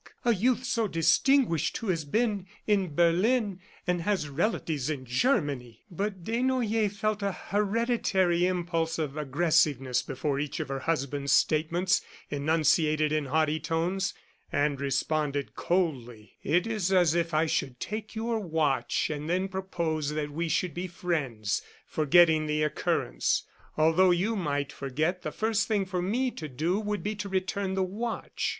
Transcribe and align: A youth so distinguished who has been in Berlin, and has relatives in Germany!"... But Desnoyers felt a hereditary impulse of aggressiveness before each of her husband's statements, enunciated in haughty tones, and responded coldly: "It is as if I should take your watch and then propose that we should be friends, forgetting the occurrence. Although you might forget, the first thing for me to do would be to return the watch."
A 0.25 0.33
youth 0.33 0.63
so 0.63 0.87
distinguished 0.87 1.77
who 1.77 1.89
has 1.89 2.05
been 2.05 2.47
in 2.65 2.95
Berlin, 2.95 3.59
and 3.85 4.01
has 4.01 4.29
relatives 4.29 4.89
in 4.89 5.05
Germany!"... 5.05 5.83
But 5.91 6.23
Desnoyers 6.23 6.97
felt 6.97 7.21
a 7.21 7.31
hereditary 7.31 8.47
impulse 8.47 8.97
of 8.97 9.15
aggressiveness 9.15 10.01
before 10.01 10.39
each 10.39 10.59
of 10.59 10.69
her 10.69 10.79
husband's 10.79 11.33
statements, 11.33 12.01
enunciated 12.31 13.11
in 13.11 13.25
haughty 13.27 13.59
tones, 13.59 14.15
and 14.51 14.81
responded 14.81 15.53
coldly: 15.53 16.33
"It 16.41 16.65
is 16.65 16.91
as 16.91 17.13
if 17.13 17.35
I 17.35 17.45
should 17.45 17.79
take 17.79 18.15
your 18.15 18.39
watch 18.39 19.11
and 19.11 19.29
then 19.29 19.47
propose 19.49 20.09
that 20.15 20.31
we 20.31 20.49
should 20.49 20.73
be 20.73 20.87
friends, 20.87 21.61
forgetting 21.85 22.47
the 22.47 22.63
occurrence. 22.63 23.43
Although 23.77 24.09
you 24.09 24.35
might 24.35 24.73
forget, 24.73 25.21
the 25.21 25.31
first 25.31 25.67
thing 25.67 25.85
for 25.85 26.01
me 26.01 26.31
to 26.31 26.47
do 26.47 26.79
would 26.79 27.03
be 27.03 27.13
to 27.13 27.29
return 27.29 27.75
the 27.75 27.83
watch." 27.83 28.49